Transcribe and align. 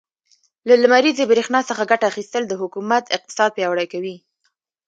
له 0.67 0.73
لمريزې 0.83 1.23
برښنا 1.31 1.59
څخه 1.69 1.89
ګټه 1.91 2.05
اخيستل, 2.11 2.43
د 2.47 2.53
حکومت 2.61 3.03
اقتصاد 3.17 3.49
پياوړی 3.57 3.87
کوي. 3.93 4.15